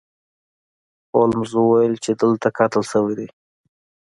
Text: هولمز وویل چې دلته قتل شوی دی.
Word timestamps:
هولمز 1.13 1.51
وویل 1.55 1.93
چې 2.03 2.11
دلته 2.21 2.47
قتل 2.57 2.83
شوی 2.91 3.13
دی. 3.19 3.29